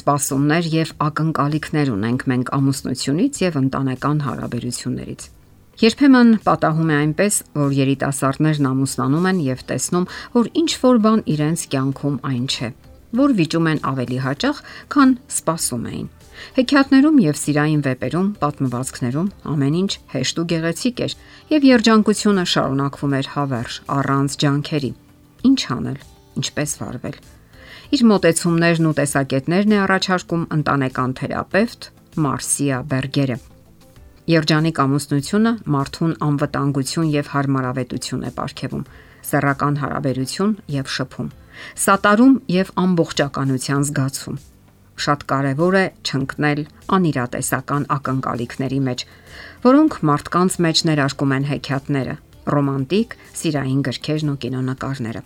սպասումներ 0.00 0.70
եւ 0.74 0.94
ակնկալիքներ 1.06 1.92
ունենք 1.94 2.24
մենք 2.32 2.54
ամուսնությունից 2.56 3.44
եւ 3.44 3.60
ընտանեկան 3.60 4.24
հարաբերություններից։ 4.26 5.28
Երբեմն 5.80 6.30
պատահում 6.44 6.90
է 6.92 6.96
այնպես, 7.00 7.36
որ 7.56 7.70
երիտասարդներն 7.72 8.66
ամուսնանում 8.70 9.28
են 9.30 9.38
եւ 9.46 9.62
տեսնում, 9.70 10.06
որ 10.34 10.50
ինչ 10.60 10.70
որ 10.82 11.00
բան 11.06 11.22
իրենց 11.34 11.62
կյանքում 11.72 12.18
այն 12.30 12.44
չէ, 12.52 12.68
որ 13.20 13.34
վիճում 13.40 13.70
են 13.70 13.80
ավելի 13.90 14.18
հաճախ, 14.26 14.60
քան 14.92 15.14
սպասում 15.40 15.88
էին։ 15.90 16.08
Հեքիաթներում 16.60 17.18
եւ 17.24 17.40
սիրային 17.40 17.82
վեպերում, 17.88 18.28
պատմվածքներում 18.44 19.32
ամեն 19.54 19.80
ինչ 19.80 19.92
հեշտ 20.14 20.40
ու 20.40 20.46
գեղեցիկ 20.52 21.02
էր 21.08 21.18
եւ 21.56 21.68
երջանկությունը 21.70 22.46
շարունակվում 22.54 23.18
էր 23.20 23.32
հավերժ, 23.40 23.82
առանց 24.00 24.40
ջանքերի։ 24.44 24.94
Ինչ 25.50 25.60
անել, 25.80 26.00
ինչպես 26.40 26.80
վարվել։ 26.80 27.20
Իր 27.96 28.02
մտեցումներն 28.10 28.88
ու 28.90 28.94
տեսակետներն 29.00 29.74
է 29.74 29.80
առաջարկում 29.84 30.44
ընտանեկան 30.56 31.14
թերապևտ 31.20 31.88
Մարսիա 32.26 32.78
Բերգերը։ 32.90 33.38
Երջանիկ 34.30 34.80
ամուսնությունը 34.84 35.52
մարդուն 35.74 36.14
անվտանգություն 36.28 37.10
եւ 37.16 37.32
հարմարավետություն 37.34 38.22
է 38.26 38.30
ապարգևում, 38.30 38.84
սեռական 39.30 39.80
հարաբերություն 39.80 40.54
եւ 40.76 40.94
շփում, 41.00 41.34
սատարում 41.86 42.38
եւ 42.60 42.72
ամբողջականության 42.84 43.86
զգացում 43.90 44.40
շատ 45.00 45.22
կարևոր 45.32 45.76
է 45.80 45.84
չընկնել 46.04 46.60
անիրատեսական 46.96 47.86
ակնկալիքների 47.96 48.80
մեջ, 48.88 49.04
որոնք 49.64 49.98
մարդկանց 50.10 50.58
մեջ 50.66 50.82
ներարկում 50.90 51.34
են 51.36 51.46
հեքիաթները, 51.50 52.16
ռոմանտիկ, 52.54 53.16
սիրային 53.40 53.84
գրքերն 53.88 54.32
ու 54.34 54.40
կինոնկարները։ 54.44 55.22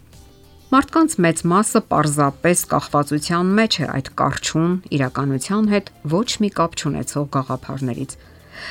Մարդկանց 0.72 1.14
մեծ 1.20 1.40
մասը 1.50 1.80
պարզապես 1.92 2.60
կախվածության 2.70 3.50
մեջ 3.58 3.76
է 3.84 3.88
այդ 3.94 4.06
կարճուն 4.20 4.72
իրականության 4.96 5.66
հետ 5.74 5.90
ոչ 6.14 6.28
մի 6.40 6.50
կապ 6.56 6.78
չունեցող 6.80 7.26
գաղափարներից։ 7.36 8.14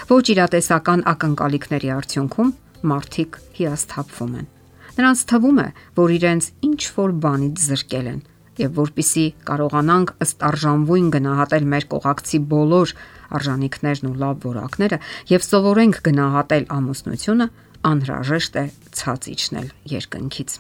Ոչ 0.10 0.24
իրատեսական 0.34 1.04
ակնկալիքների 1.14 1.92
արդյունքում 1.94 2.52
մարդիկ 2.94 3.40
հիասթափվում 3.60 4.34
են։ 4.42 4.50
Նրանց 4.98 5.24
թվում 5.30 5.62
է, 5.64 5.68
որ 6.02 6.16
իրենց 6.18 6.50
ինչ 6.68 6.82
որ 6.98 7.14
բանից 7.24 7.64
զրկել 7.70 8.10
են 8.14 8.20
եւ 8.64 8.76
որpիսի 8.78 9.26
կարողանանք 9.48 10.12
ըստ 10.26 10.44
արժանվույն 10.50 11.08
գնահատել 11.14 11.66
մեր 11.74 11.88
կողակցի 11.94 12.42
բոլոր 12.54 12.94
արժանինքներն 13.38 14.10
ու 14.10 14.18
լավ 14.24 14.46
որակները 14.50 15.00
եւ 15.34 15.48
սովորենք 15.48 16.04
գնահատել 16.10 16.68
ամուսնությունը, 16.78 17.50
անհրաժեշտ 17.94 18.62
է 18.62 18.66
ցած 19.02 19.32
իջնել 19.34 19.74
երկնքից։ 19.98 20.60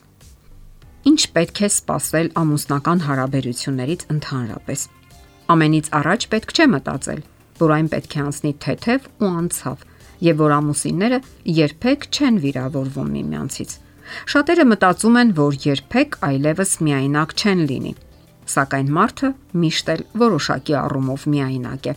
Ինչ 1.03 1.21
պետք 1.35 1.59
է 1.65 1.67
սпасել 1.67 2.27
ամուսնական 2.39 3.01
հարաբերություններից 3.03 4.03
ընդհանրապես։ 4.13 4.83
Ամենից 5.53 5.87
առաջ 5.99 6.25
պետք 6.33 6.53
չէ 6.53 6.67
մտածել, 6.73 7.23
որ 7.59 7.73
այն 7.75 7.87
պետք 7.93 8.13
է 8.13 8.21
անցնի 8.23 8.51
թեթև 8.63 9.09
ու 9.19 9.31
անցավ, 9.43 9.81
եւ 10.23 10.37
որ 10.43 10.53
ամուսինները 10.57 11.19
երբեք 11.57 12.07
չեն 12.07 12.37
վիրավորվում 12.45 13.09
միմյանցից։ 13.17 13.73
Շատերը 14.31 14.65
մտածում 14.71 15.19
են, 15.23 15.33
որ 15.43 15.57
երբեք 15.63 16.15
այլևս 16.27 16.71
միայնակ 16.87 17.35
չեն 17.43 17.63
լինի, 17.71 17.93
սակայն 18.53 18.93
մարդը 18.97 19.31
միշտ 19.63 19.91
էլ 19.93 20.05
որոշակի 20.23 20.77
առումով 20.83 21.25
միայնակ 21.33 21.89
է։ 21.91 21.95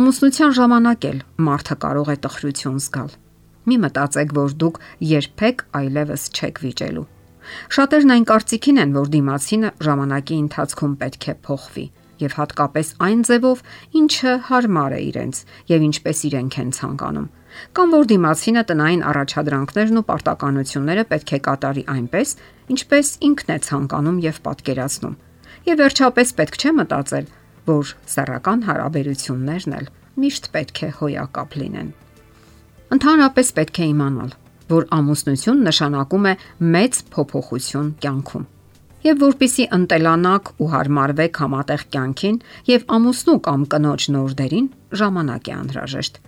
Ամուսնության 0.00 0.54
ժամանակ 0.60 1.08
էլ 1.10 1.18
մարդը 1.48 1.78
կարող 1.84 2.12
է 2.12 2.18
տխրություն 2.26 2.78
զգալ։ 2.84 3.16
Մի 3.70 3.80
մտածեք, 3.86 4.36
որ 4.40 4.54
դուք 4.60 4.84
երբեք 5.14 5.66
այլևս 5.80 6.28
չեք 6.36 6.62
վիճելու։ 6.64 7.06
Շատերն 7.76 8.14
այն 8.16 8.26
կարծիքին 8.30 8.80
են, 8.84 8.94
որ 9.00 9.10
դիմացինը 9.14 9.72
ժամանակի 9.86 10.36
ընթացքում 10.44 10.94
պետք 11.00 11.26
է 11.30 11.34
փոխվի 11.46 11.86
եւ 12.20 12.36
հատկապես 12.36 12.88
այն 13.06 13.20
ձևով, 13.26 13.60
ինչը 14.00 14.32
հարմար 14.50 14.96
է 14.96 15.00
իրենց 15.08 15.38
եւ 15.70 15.84
ինչպես 15.88 16.18
իրենք 16.30 16.56
են 16.60 16.72
ցանկանում։ 16.76 17.28
Կամ 17.76 17.94
որ 17.96 18.08
դիմացինը 18.10 18.62
տնային 18.70 19.04
առաջադրանքներն 19.10 20.00
ու 20.00 20.06
պարտականությունները 20.10 21.04
պետք 21.10 21.30
է 21.30 21.40
կատարի 21.46 21.84
այնպես, 21.94 22.34
ինչպես 22.74 23.08
ինքն 23.30 23.54
է 23.54 23.58
ցանկանում 23.66 24.20
եւ 24.26 24.36
պատկերացնում։ 24.46 25.16
Եվ 25.70 25.80
վերջապես 25.80 26.34
պետք 26.40 26.60
չէ 26.60 26.70
մտածել, 26.80 27.26
որ 27.70 27.90
սեռական 28.14 28.60
հարաբերություններն 28.68 29.74
էլ 29.80 29.90
միշտ 30.20 30.46
պետք 30.54 30.80
է 30.80 30.90
հոյակապ 31.00 31.58
լինեն։ 31.60 31.90
Ընդհանրապես 32.90 33.52
պետք 33.58 33.80
է 33.80 33.88
իմանալ, 33.90 34.30
որ 34.70 34.86
ամուսնություն 34.96 35.62
նշանակում 35.66 36.30
է 36.30 36.34
մեծ 36.76 37.00
փոփոխություն 37.14 37.90
կյանքում։ 38.04 38.48
Եվ 39.00 39.20
որpիսի 39.24 39.64
ընտելանաք 39.76 40.50
ու 40.60 40.70
հարմարվեք 40.74 41.38
համատեղ 41.40 41.84
կյանքին 41.94 42.38
եւ 42.70 42.82
ամուսնու 42.96 43.36
կամ 43.46 43.62
կնոջ 43.74 44.06
նոր 44.16 44.34
դերին, 44.40 44.66
ժամանակ 45.00 45.48
է 45.50 45.54
անհրաժեշտ։ 45.56 46.20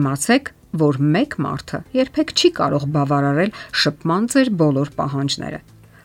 Իմացեք, 0.00 0.52
որ 0.80 1.00
մեկ 1.16 1.38
մարդը 1.46 1.82
երբեք 2.00 2.34
չի 2.36 2.52
կարող 2.56 2.90
բավարարել 2.96 3.56
շփման 3.84 4.28
ձեր 4.32 4.52
բոլոր 4.64 4.92
պահանջները 4.96 5.60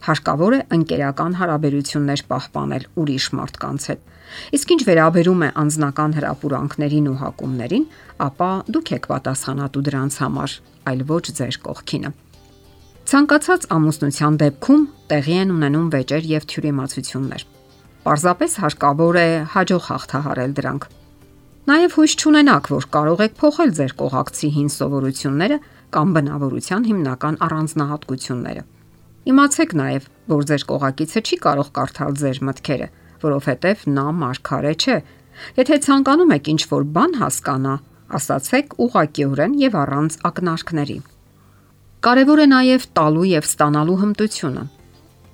հարկավոր 0.07 0.53
է 0.57 0.61
ընկերական 0.77 1.35
հարաբերություններ 1.41 2.21
պահպանել 2.31 2.87
ուրիշ 3.01 3.25
մարդկանց 3.37 3.85
հետ։ 3.91 4.09
Իսկ 4.57 4.73
ինչ 4.75 4.81
վերաբերում 4.87 5.41
է 5.45 5.49
անձնական 5.61 6.15
հրապուրանքներին 6.17 7.09
ու 7.11 7.17
հակումներին, 7.21 7.85
ապա 8.25 8.49
դուք 8.71 8.91
եք 8.97 9.07
պատասխանատու 9.11 9.83
դրանց 9.91 10.17
համար, 10.23 10.55
այլ 10.91 11.03
ոչ 11.11 11.25
ձեր 11.41 11.57
կողքինը։ 11.67 12.11
Ցանկացած 13.11 13.67
ամուսնության 13.75 14.35
դեպքում 14.41 14.83
տեղի 15.11 15.35
են 15.41 15.49
ունենում 15.51 15.87
վեճեր 15.91 16.27
եւ 16.31 16.43
թյուրիմացություններ։ 16.51 17.45
Պարզապես 18.01 18.51
հարկավոր 18.61 19.17
է 19.21 19.29
հաջող 19.53 19.83
հաղթահարել 19.91 20.53
դրանք։ 20.57 20.85
Նաև 21.71 21.95
հույս 21.97 22.13
չունենաք, 22.21 22.69
որ 22.73 22.85
կարող 22.95 23.19
եք 23.27 23.35
փոխել 23.41 23.73
ձեր 23.77 23.91
կողակցի 24.01 24.47
հին 24.55 24.69
սովորությունները 24.75 25.57
կամ 25.93 26.13
բնավորության 26.15 26.87
հիմնական 26.89 27.35
առանձնահատկությունները։ 27.45 28.63
Իմացեք 29.21 29.73
նաև, 29.77 30.05
որ 30.31 30.45
ձեր 30.49 30.63
կողակիցը 30.65 31.21
չի 31.21 31.37
կարող 31.43 31.67
կարդալ 31.75 32.15
ձեր 32.17 32.37
մտքերը, 32.47 32.87
որովհետև 33.21 33.83
նա 33.93 34.05
մարգարե 34.17 34.71
չէ։ 34.81 34.95
Եթե 35.61 35.77
ցանկանում 35.85 36.33
եք 36.37 36.49
ինչ-որ 36.53 36.87
բան 36.95 37.13
հասկանա, 37.21 37.75
ասացեք 38.17 38.73
ուղակիորեն 38.81 39.53
եւ 39.61 39.77
առանց 39.81 40.17
ակնարկների։ 40.31 40.97
Կարևոր 42.01 42.41
է 42.41 42.47
նաև 42.49 42.89
տալու 42.97 43.27
եւ 43.29 43.47
ստանալու 43.51 43.99
հմտությունը։ 44.01 44.65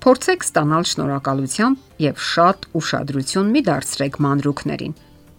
Փորձեք 0.04 0.44
ստանալ 0.44 0.84
շնորհակալությամբ 0.92 2.04
եւ 2.04 2.22
շատ 2.28 2.68
ուշադրություն 2.78 3.52
մի 3.56 3.62
դարձրեք 3.72 4.20
մանրուքներին։ 4.28 4.96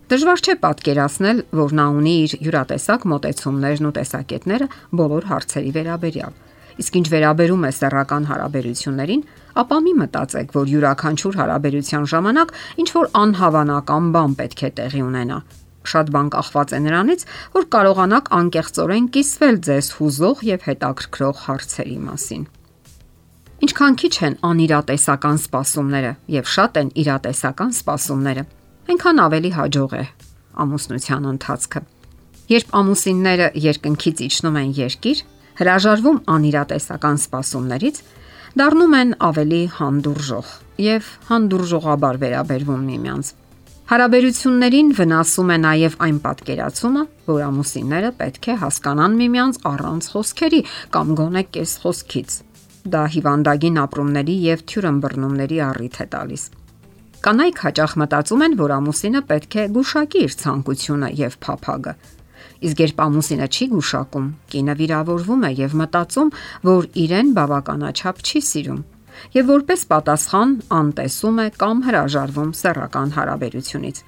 Դժվար 0.10 0.40
չէ 0.42 0.54
պատկերացնել, 0.66 1.40
որ 1.54 1.74
նա 1.78 1.88
ունի 2.02 2.14
իր 2.26 2.32
յուրատեսակ 2.50 3.10
մտեցումներն 3.14 3.90
ու 3.90 3.96
տեսակետները 4.00 4.68
բոլոր 5.00 5.28
հարցերի 5.30 5.74
վերաբերյալ 5.78 6.38
Իսկ 6.80 7.00
ինչ 7.00 7.08
վերաբերում 7.12 7.64
է 7.68 7.72
սեռական 7.76 8.28
հարաբերություններին, 8.30 9.24
ապա 9.60 9.78
մի 9.84 9.94
մտածեք, 10.00 10.54
որ 10.56 10.70
յուրաքանչյուր 10.74 11.40
հարաբերության 11.40 12.06
ժամանակ 12.14 12.54
ինչ 12.80 12.90
որ 12.96 13.10
անհավանական 13.20 14.06
բան 14.16 14.36
պետք 14.40 14.64
է 14.64 14.70
տեղի 14.80 15.02
ունենա։ 15.10 15.40
Շատ 15.90 16.12
բան 16.14 16.30
կախված 16.36 16.72
է 16.76 16.80
նրանից, 16.86 17.26
որ 17.56 17.68
կարողանաք 17.76 18.32
անկեղծորեն 18.40 19.10
կիսվել 19.16 19.60
ձեզ 19.68 19.92
հուզող 20.00 20.42
եւ 20.50 20.66
հետաքրքրող 20.70 21.44
հարցերի 21.50 22.00
մասին։ 22.08 22.44
Ինչքան 23.60 23.96
քիչ 24.00 24.14
են 24.24 24.36
անիրատեսական 24.50 25.40
սպասումները 25.40 26.12
եւ 26.32 26.46
շատ 26.48 26.78
են 26.80 26.92
իրատեսական 27.04 27.72
սպասումները, 27.76 28.44
այնքան 28.90 29.18
ավելի 29.26 29.52
հաջող 29.60 29.96
է 30.00 30.04
ամուսնության 30.64 31.28
ընթացքը։ 31.34 31.82
Երբ 32.50 32.72
ամուսինները 32.80 33.48
երկնքից 33.68 34.24
իջնում 34.30 34.60
են 34.64 34.72
երկիր, 34.80 35.20
հրաժարվում 35.60 36.18
անիրատեսական 36.36 37.18
սպասումներից, 37.20 37.98
դառնում 38.60 38.96
են 39.00 39.14
ավելի 39.28 39.62
հանդուրժող 39.76 40.52
եւ 40.86 41.10
հանդուրժողաբար 41.30 42.20
վերաբերվում 42.24 42.84
միմյանց։ 42.90 43.32
Հարաբերություններին 43.90 44.90
վնասում 45.00 45.50
է 45.50 45.58
նաև 45.66 45.98
այն 46.06 46.18
պատկերացումը, 46.26 47.04
որ 47.30 47.42
ամուսինները 47.48 48.12
պետք 48.20 48.50
է 48.54 48.56
հասկանան 48.64 49.16
միմյանց 49.20 49.60
առանց 49.70 50.10
խոսքերի 50.14 50.62
կամ 50.94 51.14
գոնե 51.20 51.44
կես 51.58 51.74
խոսքից։ 51.84 52.36
Դա 52.94 53.02
հիվանդագին 53.16 53.80
ապրումների 53.84 54.36
եւ 54.46 54.64
թյուրըմբռնումների 54.70 55.60
առիթ 55.70 56.00
է 56.00 56.08
տալիս։ 56.14 56.44
Կանայք 57.26 57.58
հաճախ 57.66 57.98
մտածում 58.00 58.46
են, 58.46 58.54
որ 58.62 58.74
ամուսինը 58.78 59.22
պետք 59.34 59.58
է 59.60 59.64
գուշակի 59.76 60.22
իր 60.30 60.36
ցանկությունը 60.40 61.10
եւ 61.20 61.34
փափագը, 61.44 61.94
Իսկ 62.60 62.82
երբ 62.84 63.02
ամուսինը 63.06 63.48
չի 63.56 63.66
գուշակում, 63.74 64.30
կինը 64.52 64.74
վիրավորվում 64.80 65.44
է 65.48 65.52
եւ 65.60 65.76
մտածում, 65.80 66.32
որ 66.68 66.88
իրեն 67.04 67.30
բավականաչափ 67.38 68.24
չի 68.26 68.42
սիրում 68.50 68.82
եւ 69.36 69.50
որպես 69.52 69.82
պատասխան 69.90 70.54
անտեսում 70.80 71.40
է 71.44 71.48
կամ 71.60 71.82
հրաժարվում 71.88 72.52
սեռական 72.60 73.14
հարաբերությունից։ 73.16 74.02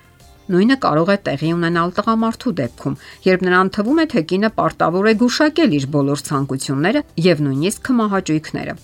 Նույնը 0.51 0.77
կարող 0.83 1.09
է 1.13 1.18
տեղի 1.25 1.50
ունենալ 1.56 1.92
տղամարդու 1.95 2.53
դեպքում, 2.59 2.95
երբ 3.27 3.44
նրան 3.48 3.71
թվում 3.77 4.00
է, 4.01 4.06
թե 4.12 4.24
կինը 4.31 4.50
պարտավոր 4.57 5.09
է 5.12 5.13
գուշակել 5.21 5.75
իր 5.80 5.86
բոլոր 5.95 6.24
ցանկությունները 6.27 7.04
եւ 7.31 7.44
նույնիսկ 7.47 7.83
կմահաճույքները։ 7.88 8.77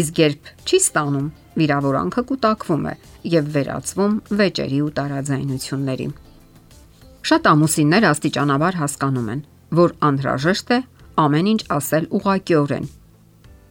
Իսկ 0.00 0.20
երբ 0.22 0.50
չի 0.70 0.80
ստանում, 0.86 1.30
վիրավորանքը 1.60 2.26
կուտակվում 2.30 2.84
է 2.90 2.96
եւ 3.34 3.54
վերածվում 3.58 4.18
վեճերի 4.38 4.82
ու 4.86 4.92
տարաձայնությունների։ 5.00 6.06
Շատ 7.20 7.50
ամուսիններ 7.50 8.06
աստիճանաբար 8.10 8.80
հասկանում 8.80 9.28
են, 9.34 9.44
որ 9.80 9.92
անհրաժեշտ 10.10 10.72
է 10.76 10.80
ամեն 11.20 11.50
ինչ 11.50 11.60
ասել 11.76 12.08
ուղղակիորեն 12.16 12.88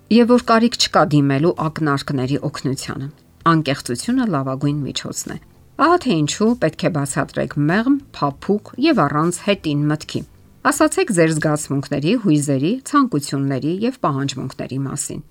եւ 0.09 0.31
որ 0.33 0.43
կարիք 0.49 0.75
չկա 0.79 1.01
դիմելու 1.13 1.51
ակնարկների 1.65 2.37
օգնությանը։ 2.47 3.07
Անկեղծությունը 3.49 4.25
լավագույն 4.33 4.79
միջոցն 4.85 5.33
է։ 5.33 5.37
Ահա 5.85 5.97
թե 6.03 6.15
ինչու 6.19 6.47
պետք 6.63 6.85
է 6.89 6.89
բացատրեք 6.95 7.53
մեղմ, 7.69 7.97
փափուկ 8.17 8.71
եւ 8.89 9.01
առանց 9.05 9.37
հետին 9.45 9.83
մտքի։ 9.91 10.21
Ասացեք 10.69 11.13
ձեր 11.19 11.33
զգացմունքների, 11.37 12.15
հույզերի, 12.25 12.71
ցանկությունների 12.89 13.73
եւ 13.85 13.99
պահանջմունքների 14.05 14.79
մասին։ 14.89 15.21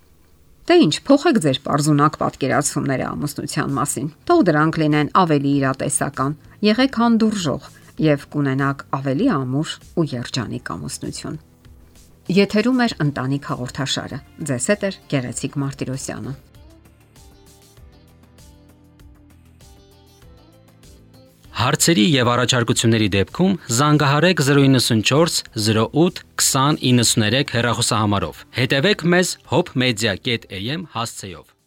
Դե 0.69 0.77
ինչ, 0.85 0.95
փոխեք 1.09 1.43
ձեր 1.43 1.59
པարզունակ 1.65 2.17
պատկերացումները 2.23 3.05
ամուսնության 3.09 3.75
մասին։ 3.79 4.09
Թող 4.29 4.41
դրանք 4.49 4.79
լինեն 4.79 5.13
ավելի 5.23 5.53
իրատեսական։ 5.59 6.39
Եղեք 6.69 6.99
հանդուրժող 7.03 7.69
եւ 8.03 8.27
կունենաք 8.33 8.85
ավելի 8.99 9.29
ամուր 9.35 9.77
ու 9.99 10.09
երջանիկ 10.15 10.75
ամուսնություն։ 10.75 11.39
Եթերում 12.29 12.83
է 12.85 12.87
ընտանիք 13.05 13.49
հաղորդաշարը։ 13.49 14.19
Ձեզ 14.49 14.69
հետ 14.73 14.83
է 14.85 14.91
Գեղեցիկ 15.15 15.59
Մարտիրոսյանը։ 15.63 16.35
Հարցերի 21.59 22.05
եւ 22.15 22.29
առաջարկությունների 22.37 23.09
դեպքում 23.17 23.57
զանգահարեք 23.79 24.43
094 24.47 25.43
08 25.59 26.23
2093 26.39 27.55
հեռախոսահամարով։ 27.59 28.47
Հետևեք 28.63 29.07
մեզ 29.17 29.37
hopmedia.am 29.51 30.91
հասցեով։ 30.95 31.58